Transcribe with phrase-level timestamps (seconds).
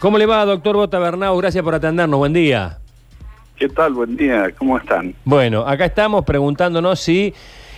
[0.00, 1.36] ¿Cómo le va, doctor Bota Bernau?
[1.38, 2.18] Gracias por atendernos.
[2.18, 2.78] Buen día.
[3.56, 3.94] ¿Qué tal?
[3.94, 4.48] Buen día.
[4.56, 5.12] ¿Cómo están?
[5.24, 7.34] Bueno, acá estamos preguntándonos si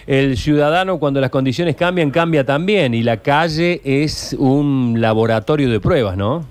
[0.06, 2.92] el ciudadano cuando las condiciones cambian, cambia también.
[2.92, 6.44] Y la calle es un laboratorio de pruebas, ¿no?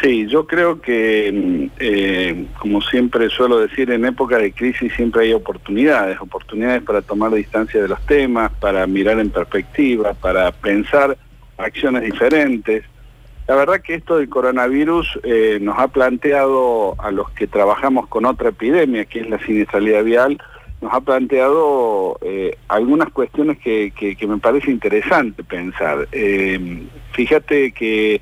[0.00, 5.24] Sí, yo creo que, mm, eh, como siempre suelo decir, en época de crisis siempre
[5.24, 11.18] hay oportunidades, oportunidades para tomar distancia de los temas, para mirar en perspectiva, para pensar
[11.56, 12.84] acciones diferentes.
[13.48, 18.26] La verdad que esto del coronavirus eh, nos ha planteado a los que trabajamos con
[18.26, 20.38] otra epidemia, que es la siniestralidad vial,
[20.80, 26.06] nos ha planteado eh, algunas cuestiones que, me parece interesante pensar.
[27.12, 28.20] fíjate que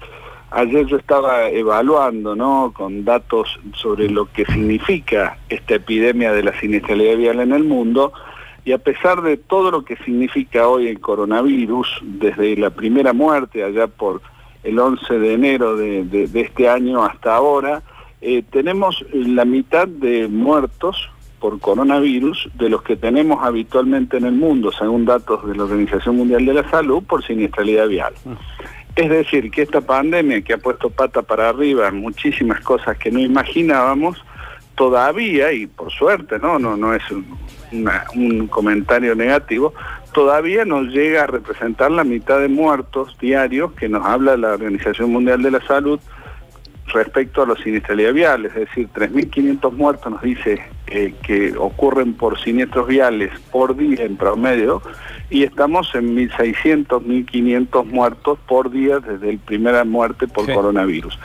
[0.51, 2.73] Ayer yo estaba evaluando, ¿no?
[2.74, 8.12] Con datos sobre lo que significa esta epidemia de la siniestralidad vial en el mundo,
[8.65, 13.65] y a pesar de todo lo que significa hoy el coronavirus, desde la primera muerte
[13.65, 14.23] allá por
[14.66, 17.83] el 11 de enero de, este año hasta ahora,
[18.20, 24.32] eh, tenemos la mitad de muertos por coronavirus de los que tenemos habitualmente en el
[24.32, 28.15] mundo, según datos de la Organización Mundial de la Salud, por siniestralidad vial.
[28.24, 28.32] Mm.
[28.96, 33.12] Es decir, que esta pandemia que ha puesto pata para arriba en muchísimas cosas que
[33.12, 34.24] no imaginábamos,
[34.77, 39.74] todavía, y por suerte, no, no, no es un, comentario negativo,
[40.13, 45.10] todavía nos llega a representar la mitad de muertos diarios que nos habla la Organización
[45.10, 45.99] Mundial de la Salud
[46.88, 52.38] respecto a los siniestralidad viales, es decir, 3.500 muertos nos dice eh, que ocurren por
[52.38, 54.80] siniestros viales por día en promedio
[55.29, 61.18] y estamos en 1.600, 1.500 muertos por día desde la primera muerte por coronavirus.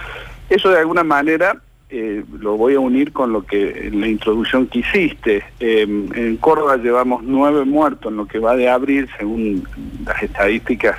[0.49, 1.61] Eso de alguna manera
[1.93, 5.43] eh, lo voy a unir con lo que en la introducción que hiciste.
[5.59, 9.67] Em, en Córdoba llevamos nueve muertos en lo que va de abril, según
[10.05, 10.97] las estadísticas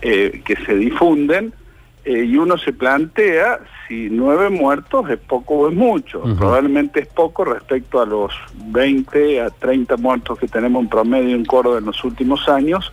[0.00, 1.52] eh, que se difunden.
[2.04, 6.22] Eh, y uno se plantea si nueve muertos es poco o es mucho.
[6.38, 11.44] Probablemente es poco respecto a los 20 a 30 muertos que tenemos en promedio en
[11.44, 12.90] Córdoba en los últimos años,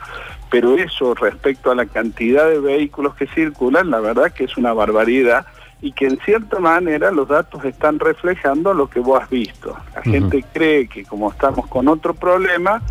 [0.51, 4.73] pero eso respecto a la cantidad de vehículos que circulan, la verdad que es una
[4.73, 5.47] barbaridad
[5.81, 9.77] y que en cierta manera los datos están reflejando lo que vos has visto.
[9.95, 12.81] La gente cree que como estamos con otro problema,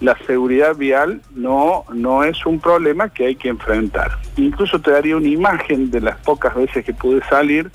[0.00, 4.12] la seguridad vial no, no es un problema que hay que enfrentar.
[4.36, 7.70] Incluso te daría una imagen de las pocas veces que pude salir,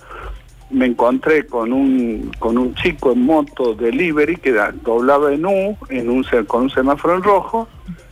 [0.71, 4.53] me encontré con un, con un chico en moto delivery que
[4.83, 7.67] doblaba en U, en un, con un semáforo en rojo,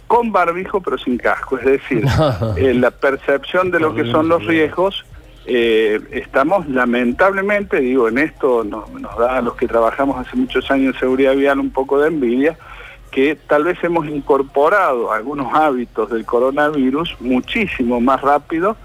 [0.05, 1.57] con barbijo pero sin casco.
[1.57, 2.05] Es decir,
[2.57, 5.05] eh, la percepción de lo que son los riesgos
[5.53, 10.95] eh, estamos lamentablemente, digo, en esto nos, da a los que trabajamos hace muchos años
[10.95, 12.57] en seguridad vial un poco de envidia,
[13.11, 18.77] que tal vez hemos incorporado algunos hábitos del coronavirus muchísimo más rápido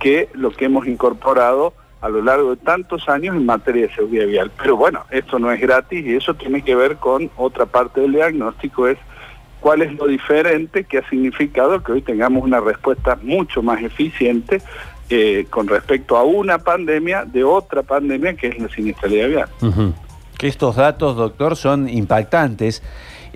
[0.00, 4.26] que lo que hemos incorporado a lo largo de tantos años en materia de seguridad
[4.26, 4.50] vial.
[4.56, 8.12] Pero bueno, esto no es gratis y eso tiene que ver con otra parte del
[8.12, 8.96] diagnóstico, es
[9.60, 14.62] cuál es lo diferente que ha significado que hoy tengamos una respuesta mucho más eficiente
[15.10, 19.94] eh, con respecto a una pandemia de otra pandemia que es la siniestralidad vial.
[20.38, 22.82] Que estos datos, doctor, son impactantes.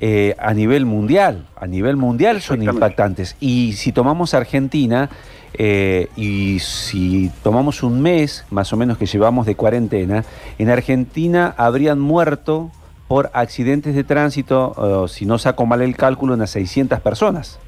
[0.01, 3.37] Eh, a nivel mundial, a nivel mundial son impactantes.
[3.41, 5.11] Y si tomamos Argentina
[5.55, 10.25] eh, y si tomamos un mes más o menos que llevamos de cuarentena,
[10.59, 12.71] en Argentina habrían muerto
[13.09, 17.59] por accidentes de tránsito, si no saco mal el cálculo, unas 600 personas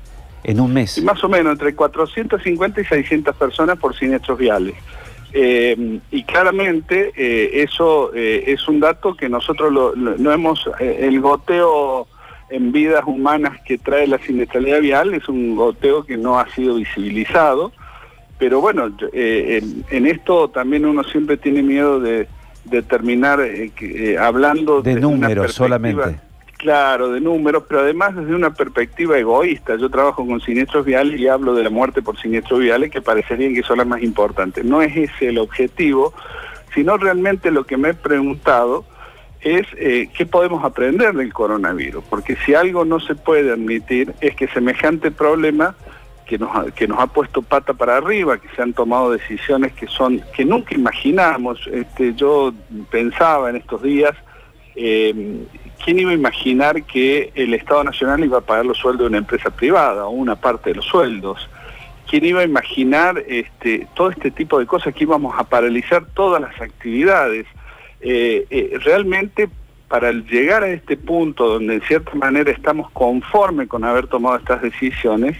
[0.45, 1.03] en un mes.
[1.03, 4.75] más o menos entre 450 y 600 personas por siniestros viales.
[5.33, 12.09] Eh, y claramente eh, eso eh, es un dato que nosotros no hemos, el goteo
[12.49, 16.75] en vidas humanas que trae la siniestralidad vial es un goteo que no ha sido
[16.75, 17.71] visibilizado,
[18.41, 22.27] pero bueno, en, esto también uno siempre tiene miedo de,
[22.89, 23.41] terminar
[24.19, 26.19] hablando de, números solamente
[26.61, 29.77] Claro, de números, pero además desde una perspectiva egoísta.
[29.77, 33.55] Yo trabajo con siniestros viales y hablo de la muerte por siniestros viales que parecerían
[33.55, 34.63] que son las más importantes.
[34.63, 36.13] No es ese el objetivo,
[36.75, 38.85] sino realmente lo que me he preguntado
[39.41, 44.37] es eh, qué podemos aprender del coronavirus, porque si algo no se puede admitir es
[44.37, 45.75] que semejante problema
[46.27, 49.73] que nos, ha, que nos ha puesto pata para arriba, que se han tomado decisiones
[49.73, 51.67] que son que nunca imaginamos.
[51.73, 52.53] Este, yo
[52.91, 54.15] pensaba en estos días
[54.77, 55.47] eh,
[55.85, 59.19] ¿quién iba a imaginar que el Estado Nacional iba a pagar los sueldos de una
[59.19, 61.49] empresa privada o una parte de los sueldos?
[62.09, 66.41] ¿Quién iba a imaginar este, todo este tipo de cosas que íbamos a paralizar todas
[66.41, 67.47] las actividades?
[68.01, 69.49] Eh, eh, realmente
[69.91, 74.63] para llegar a este punto donde en cierta manera estamos conformes con haber tomado estas
[74.63, 75.37] decisiones,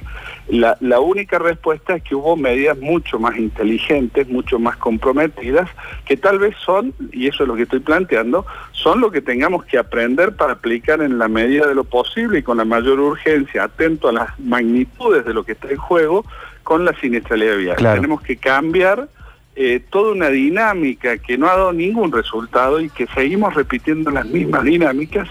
[0.49, 5.71] la, la, única respuesta es que hubo medidas mucho más inteligentes, mucho más comprometidas,
[6.05, 9.65] que tal vez son, y eso es lo que estoy planteando, son lo que tengamos
[9.67, 13.63] que aprender para aplicar en la medida de lo posible y con la mayor urgencia,
[13.63, 16.25] atento a las magnitudes de lo que está en juego,
[16.65, 17.77] con la siniestralidad vial.
[17.77, 19.07] Tenemos que cambiar
[19.57, 24.25] eh, toda una dinámica que no ha dado ningún resultado y que seguimos repitiendo las
[24.27, 25.29] mismas dinámicas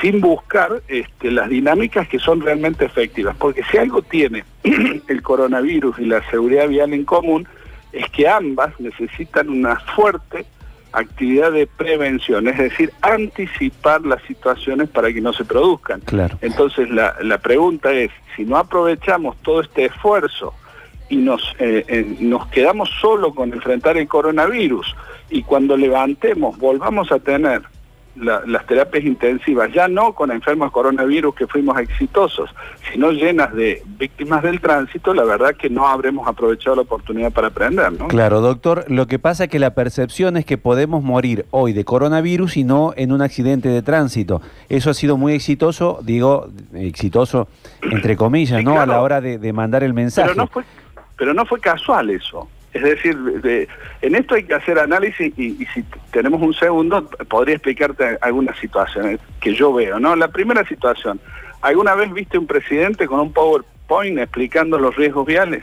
[0.00, 3.36] sin buscar este, las dinámicas que son realmente efectivas.
[3.38, 4.44] Porque si algo tiene
[5.08, 7.46] el coronavirus y la seguridad vial en común,
[7.92, 10.44] es que ambas necesitan una fuerte
[10.92, 16.02] actividad de prevención, es decir, anticipar las situaciones para que no se produzcan.
[16.40, 20.52] Entonces la, la pregunta es, si no aprovechamos todo este esfuerzo
[21.10, 24.94] y nos, eh, eh, nos quedamos solo con enfrentar el coronavirus
[25.28, 27.62] y cuando levantemos volvamos a tener
[28.16, 32.50] las terapias intensivas, ya no con enfermos coronavirus que fuimos exitosos,
[32.92, 37.46] sino llenas de víctimas del tránsito, la verdad que no habremos aprovechado la oportunidad para
[37.46, 37.92] aprender.
[37.92, 38.08] ¿no?
[38.08, 41.84] Claro, doctor, lo que pasa es que la percepción es que podemos morir hoy de
[41.84, 44.42] coronavirus y no en un accidente de tránsito.
[44.68, 47.48] Eso ha sido muy exitoso, digo, exitoso
[47.80, 48.80] entre comillas, ¿no?
[48.80, 50.30] A la hora de, de mandar el mensaje.
[50.30, 50.64] Pero no fue
[51.20, 52.48] pero no fue casual eso.
[52.72, 53.14] Es decir,
[54.00, 59.20] en esto hay que hacer análisis y, si tenemos un segundo podría explicarte algunas situaciones
[59.38, 60.00] que yo veo.
[60.00, 60.16] ¿no?
[60.16, 61.20] La primera situación,
[61.60, 65.62] ¿alguna vez viste un presidente con un PowerPoint explicando los riesgos viales?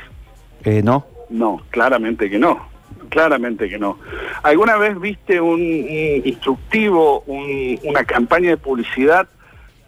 [0.63, 1.07] Eh, no.
[1.31, 2.69] No, claramente que no.
[3.09, 3.97] Claramente que no.
[4.43, 9.27] ¿Alguna vez viste un, instructivo, una campaña de publicidad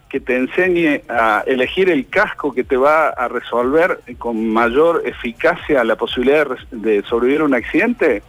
[0.09, 5.83] que te enseñe a elegir el casco que te va a resolver con mayor eficacia
[5.83, 8.23] la posibilidad de, sobrevivir a un accidente?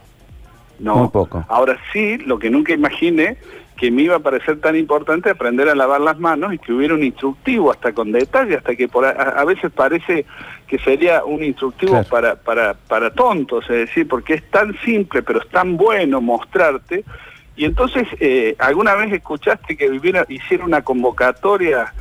[0.79, 0.95] No.
[0.95, 1.43] Muy poco.
[1.49, 3.37] Ahora sí, lo que nunca imaginé,
[3.77, 6.93] que me iba a parecer tan importante aprender a lavar las manos y que hubiera
[6.93, 10.25] un instructivo hasta con detalle, hasta que por a, veces parece
[10.67, 15.41] que sería un instructivo para, para, para tontos, es decir, porque es tan simple pero
[15.41, 17.03] es tan bueno mostrarte
[17.61, 21.93] y entonces, eh, ¿alguna vez escuchaste que viviera, hiciera una convocatoria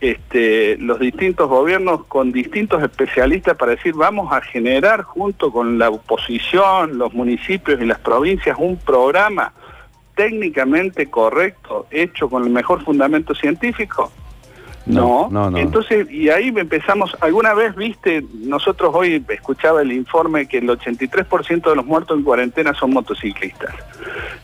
[0.00, 5.90] este, los distintos gobiernos con distintos especialistas para decir vamos a generar junto con la
[5.90, 9.52] oposición, los municipios y las provincias un programa
[10.14, 14.12] técnicamente correcto, hecho con el mejor fundamento científico?
[14.88, 20.48] No, no, no, Entonces, y ahí empezamos, alguna vez viste, nosotros hoy escuchaba el informe
[20.48, 23.74] que el 83% de los muertos en cuarentena son motociclistas.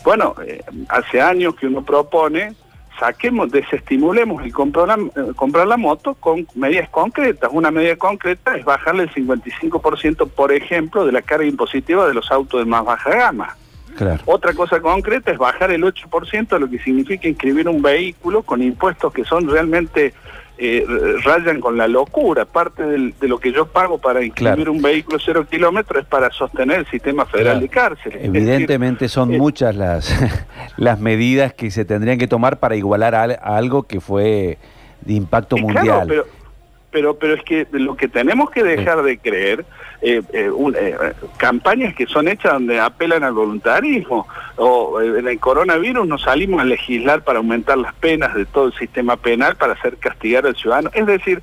[0.05, 2.55] Bueno, eh, hace años que uno propone,
[2.99, 7.51] saquemos, desestimulemos el comprar la, eh, comprar la moto con medidas concretas.
[7.53, 12.31] Una medida concreta es bajarle el 55%, por ejemplo, de la carga impositiva de los
[12.31, 13.57] autos de más baja gama.
[14.27, 19.13] Otra cosa concreta es bajar el 8%, lo que significa inscribir un vehículo con impuestos
[19.13, 20.15] que son realmente
[20.57, 20.87] eh,
[21.25, 22.45] rayan con la locura.
[22.45, 26.81] Parte de lo que yo pago para inscribir un vehículo cero kilómetros es para sostener
[26.81, 28.23] el sistema federal de cárceles.
[28.23, 30.15] Evidentemente son eh, muchas las,
[30.77, 33.25] las medidas que se tendrían que tomar para igualar a,
[33.57, 34.59] algo que fue
[35.01, 36.25] de impacto mundial pero,
[37.03, 39.65] pero es que lo que tenemos que dejar de creer,
[40.01, 46.07] eh, eh, eh, campañas que son hechas donde apelan al voluntarismo, o en el coronavirus
[46.07, 49.97] nos salimos a legislar para aumentar las penas de todo el sistema penal para hacer
[49.97, 50.91] castigar al ciudadano.
[50.95, 51.43] Es decir,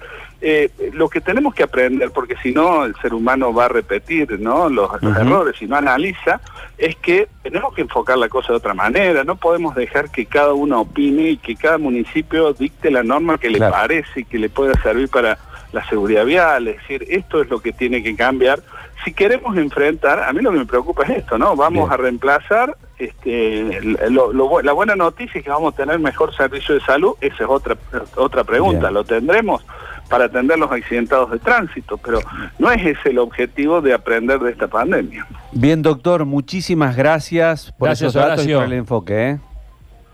[0.93, 4.69] lo que tenemos que aprender, porque si no el ser humano va a repetir ¿no?
[4.69, 6.41] los, errores, si no analiza,
[6.77, 10.53] es que tenemos que enfocar la cosa de otra manera, no podemos dejar que cada
[10.53, 14.50] uno opine y que cada municipio dicte la norma que le parece y que le
[14.50, 15.38] pueda servir para
[15.74, 18.62] la seguridad vial, es decir, esto es lo que tiene que cambiar.
[19.05, 21.55] Si queremos enfrentar, a mí lo que me preocupa es esto, ¿no?
[21.55, 23.79] Vamos a reemplazar, este,
[24.10, 27.77] la buena noticia es que vamos a tener mejor servicio de salud, esa es otra,
[28.15, 29.65] otra pregunta, ¿lo tendremos?
[30.12, 32.20] Para atender los accidentados de tránsito, pero
[32.60, 35.25] no es ese el objetivo de aprender de esta pandemia.
[35.53, 39.30] Bien, doctor, muchísimas gracias por gracias, esos datos y por el enfoque.
[39.30, 39.39] ¿eh?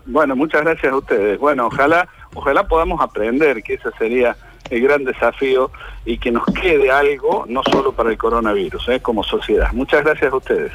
[0.06, 1.40] Bueno, muchas gracias a ustedes.
[1.40, 4.36] Bueno, ojalá, ojalá podamos aprender, que ese sería
[4.70, 5.72] el gran desafío
[6.04, 9.00] y que nos quede algo, no solo para el coronavirus, ¿eh?
[9.00, 9.72] como sociedad.
[9.72, 10.72] Muchas gracias a ustedes.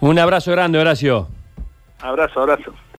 [0.00, 1.28] Un abrazo grande, Horacio.
[2.02, 2.74] Abrazo, abrazo.